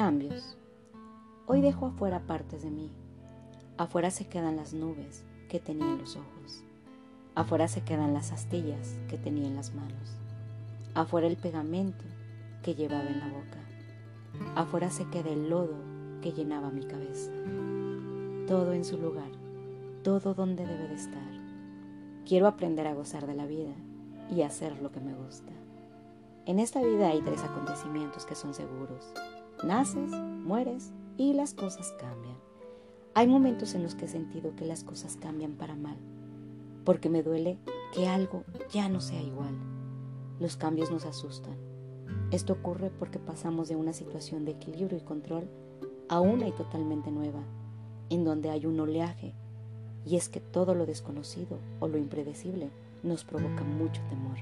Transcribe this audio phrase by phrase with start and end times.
[0.00, 0.56] Cambios.
[1.46, 2.90] Hoy dejo afuera partes de mí.
[3.76, 6.62] Afuera se quedan las nubes que tenía en los ojos.
[7.34, 10.16] Afuera se quedan las astillas que tenía en las manos.
[10.94, 12.02] Afuera el pegamento
[12.62, 13.58] que llevaba en la boca.
[14.56, 15.76] Afuera se queda el lodo
[16.22, 17.30] que llenaba mi cabeza.
[18.46, 19.30] Todo en su lugar,
[20.02, 21.30] todo donde debe de estar.
[22.24, 23.74] Quiero aprender a gozar de la vida
[24.34, 25.52] y hacer lo que me gusta.
[26.46, 29.12] En esta vida hay tres acontecimientos que son seguros.
[29.62, 32.38] Naces, mueres y las cosas cambian.
[33.12, 35.98] Hay momentos en los que he sentido que las cosas cambian para mal,
[36.86, 37.58] porque me duele
[37.92, 39.54] que algo ya no sea igual.
[40.38, 41.56] Los cambios nos asustan.
[42.30, 45.46] Esto ocurre porque pasamos de una situación de equilibrio y control
[46.08, 47.42] a una y totalmente nueva,
[48.08, 49.34] en donde hay un oleaje,
[50.06, 52.70] y es que todo lo desconocido o lo impredecible
[53.02, 54.38] nos provoca mucho temor.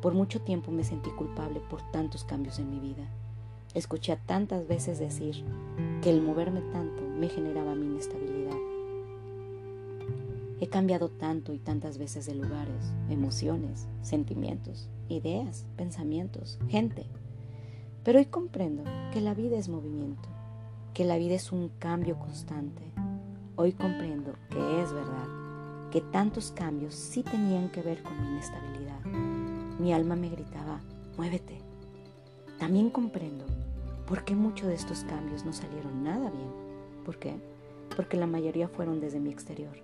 [0.00, 3.10] Por mucho tiempo me sentí culpable por tantos cambios en mi vida.
[3.74, 5.42] Escuché tantas veces decir
[6.02, 8.56] que el moverme tanto me generaba mi inestabilidad.
[10.60, 17.06] He cambiado tanto y tantas veces de lugares, emociones, sentimientos, ideas, pensamientos, gente.
[18.04, 20.28] Pero hoy comprendo que la vida es movimiento,
[20.92, 22.82] que la vida es un cambio constante.
[23.56, 29.00] Hoy comprendo que es verdad, que tantos cambios sí tenían que ver con mi inestabilidad.
[29.78, 30.80] Mi alma me gritaba,
[31.16, 31.58] muévete.
[32.58, 33.44] También comprendo
[34.06, 36.50] por qué muchos de estos cambios no salieron nada bien.
[37.04, 37.36] ¿Por qué?
[37.96, 39.76] Porque la mayoría fueron desde mi exterior,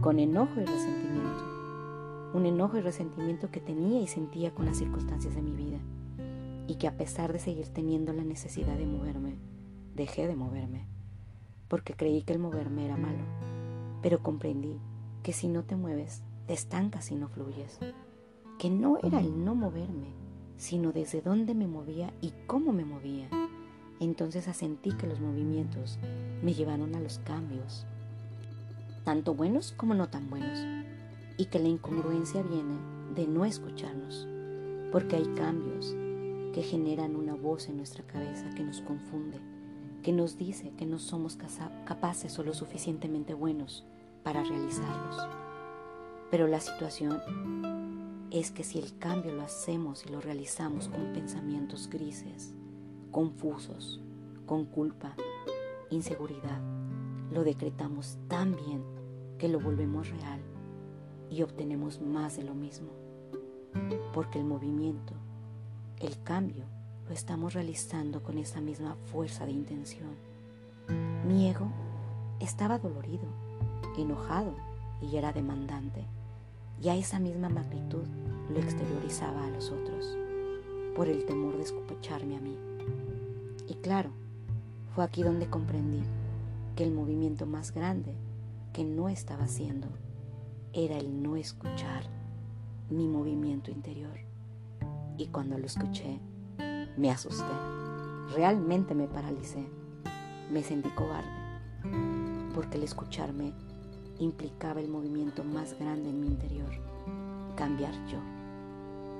[0.00, 1.58] con enojo y resentimiento.
[2.34, 5.78] Un enojo y resentimiento que tenía y sentía con las circunstancias de mi vida.
[6.66, 9.36] Y que a pesar de seguir teniendo la necesidad de moverme,
[9.94, 10.86] dejé de moverme.
[11.68, 13.24] Porque creí que el moverme era malo.
[14.02, 14.78] Pero comprendí
[15.22, 17.78] que si no te mueves, te estancas y no fluyes.
[18.58, 20.12] Que no era el no moverme,
[20.56, 23.28] sino desde dónde me movía y cómo me movía.
[24.00, 25.98] Entonces asentí que los movimientos
[26.42, 27.84] me llevaron a los cambios,
[29.04, 30.58] tanto buenos como no tan buenos,
[31.36, 32.76] y que la incongruencia viene
[33.14, 34.28] de no escucharnos,
[34.92, 35.96] porque hay cambios
[36.52, 39.38] que generan una voz en nuestra cabeza que nos confunde,
[40.02, 41.36] que nos dice que no somos
[41.84, 43.84] capaces o lo suficientemente buenos
[44.22, 45.28] para realizarlos.
[46.30, 47.20] Pero la situación
[48.30, 52.54] es que si el cambio lo hacemos y lo realizamos con pensamientos grises,
[53.10, 54.00] confusos,
[54.46, 55.14] con culpa,
[55.90, 56.60] inseguridad,
[57.32, 58.82] lo decretamos tan bien
[59.38, 60.40] que lo volvemos real
[61.30, 62.88] y obtenemos más de lo mismo.
[64.14, 65.14] Porque el movimiento,
[66.00, 66.64] el cambio,
[67.06, 70.10] lo estamos realizando con esa misma fuerza de intención.
[71.26, 71.68] Mi ego
[72.40, 73.26] estaba dolorido,
[73.96, 74.54] enojado
[75.00, 76.04] y era demandante.
[76.82, 78.04] Y a esa misma magnitud
[78.50, 80.16] lo exteriorizaba a los otros,
[80.94, 82.56] por el temor de escupacharme a mí.
[83.68, 84.10] Y claro,
[84.94, 86.02] fue aquí donde comprendí
[86.74, 88.14] que el movimiento más grande
[88.72, 89.88] que no estaba haciendo
[90.72, 92.04] era el no escuchar
[92.88, 94.18] mi movimiento interior.
[95.18, 96.18] Y cuando lo escuché,
[96.96, 97.44] me asusté.
[98.34, 99.68] Realmente me paralicé.
[100.50, 101.28] Me sentí cobarde.
[102.54, 103.52] Porque el escucharme
[104.18, 106.70] implicaba el movimiento más grande en mi interior.
[107.54, 108.18] Cambiar yo.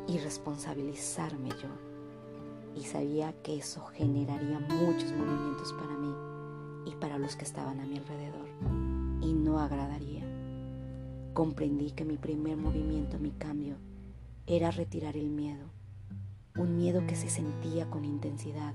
[0.07, 1.88] Y responsabilizarme yo
[2.77, 6.15] y sabía que eso generaría muchos movimientos para mí
[6.87, 8.49] y para los que estaban a mi alrededor
[9.21, 10.25] y no agradaría.
[11.35, 13.77] Comprendí que mi primer movimiento, mi cambio,
[14.47, 15.67] era retirar el miedo,
[16.57, 18.75] un miedo que se sentía con intensidad,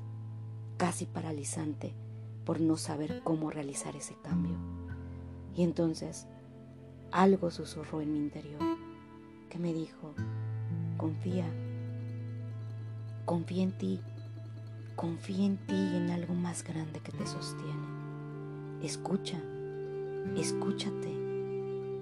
[0.78, 1.94] casi paralizante
[2.46, 4.58] por no saber cómo realizar ese cambio.
[5.56, 6.28] Y entonces
[7.12, 8.60] algo susurró en mi interior
[9.50, 10.14] que me dijo,
[10.98, 11.46] confía,
[13.26, 14.02] Confía en ti,
[14.98, 17.88] confía en ti y en algo más grande que te sostiene.
[18.84, 19.42] Escucha,
[20.36, 21.10] escúchate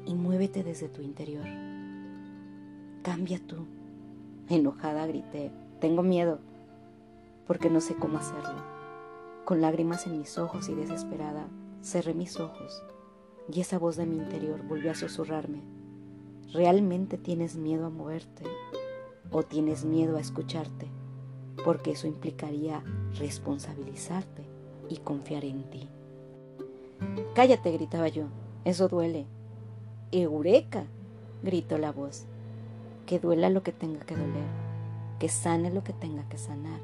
[0.07, 1.45] y muévete desde tu interior.
[3.03, 3.67] Cambia tú.
[4.49, 6.39] Enojada grité, tengo miedo,
[7.45, 8.63] porque no sé cómo hacerlo.
[9.45, 11.47] Con lágrimas en mis ojos y desesperada,
[11.83, 12.81] cerré mis ojos
[13.47, 15.61] y esa voz de mi interior volvió a susurrarme.
[16.51, 18.43] ¿Realmente tienes miedo a moverte
[19.29, 20.87] o tienes miedo a escucharte?
[21.63, 22.83] Porque eso implicaría
[23.17, 24.43] responsabilizarte
[24.89, 25.87] y confiar en ti.
[27.33, 28.25] Cállate, gritaba yo,
[28.65, 29.25] eso duele.
[30.11, 30.83] Eureka,
[31.43, 32.25] gritó la voz,
[33.05, 34.47] que duela lo que tenga que doler,
[35.19, 36.79] que sane lo que tenga que sanar,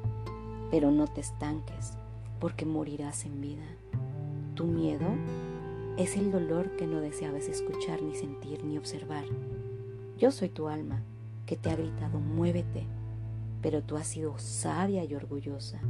[0.70, 1.92] pero no te estanques,
[2.40, 3.64] porque morirás en vida.
[4.54, 5.06] Tu miedo
[5.96, 9.24] es el dolor que no deseabas escuchar ni sentir ni observar.
[10.16, 11.02] Yo soy tu alma,
[11.46, 12.86] que te ha gritado, muévete,
[13.62, 15.80] pero tú has sido sabia y orgullosa,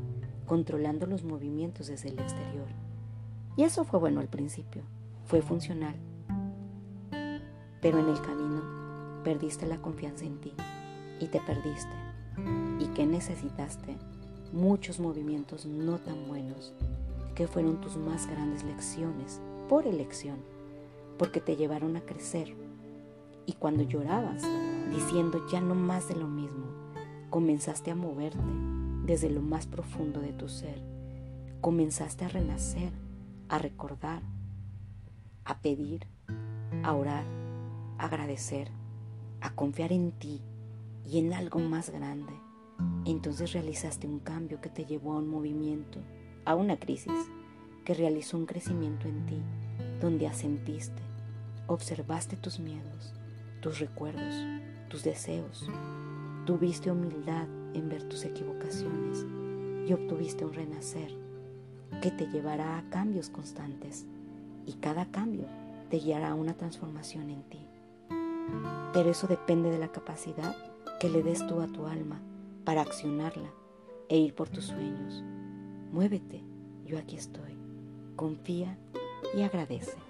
[0.47, 2.69] controlando los movimientos desde el exterior.
[3.56, 4.82] Y eso fue bueno al principio,
[5.26, 5.97] fue funcional.
[7.81, 8.62] Pero en el camino
[9.25, 10.53] perdiste la confianza en ti
[11.20, 11.93] y te perdiste.
[12.79, 13.97] ¿Y qué necesitaste?
[14.53, 16.73] Muchos movimientos no tan buenos,
[17.35, 20.38] que fueron tus más grandes lecciones por elección,
[21.19, 22.55] porque te llevaron a crecer.
[23.44, 24.43] Y cuando llorabas,
[24.91, 26.67] diciendo ya no más de lo mismo,
[27.30, 28.38] comenzaste a moverte
[29.04, 30.82] desde lo más profundo de tu ser.
[31.60, 32.92] Comenzaste a renacer,
[33.48, 34.22] a recordar,
[35.44, 36.06] a pedir,
[36.82, 37.25] a orar,
[37.98, 38.70] a agradecer,
[39.40, 40.40] a confiar en ti
[41.06, 42.32] y en algo más grande.
[43.04, 46.00] Entonces realizaste un cambio que te llevó a un movimiento,
[46.44, 47.31] a una crisis,
[47.84, 49.42] que realizó un crecimiento en ti,
[50.00, 51.02] donde asentiste,
[51.66, 53.14] observaste tus miedos,
[53.60, 54.34] tus recuerdos,
[54.88, 55.69] tus deseos,
[56.48, 59.26] tuviste humildad en ver tus equivocaciones
[59.86, 61.14] y obtuviste un renacer
[62.00, 64.06] que te llevará a cambios constantes
[64.64, 65.44] y cada cambio
[65.90, 67.66] te guiará a una transformación en ti.
[68.94, 70.56] Pero eso depende de la capacidad
[70.98, 72.18] que le des tú a tu alma
[72.64, 73.50] para accionarla
[74.08, 75.22] e ir por tus sueños.
[75.92, 76.42] Muévete,
[76.86, 77.58] yo aquí estoy.
[78.16, 78.78] Confía
[79.36, 80.07] y agradece.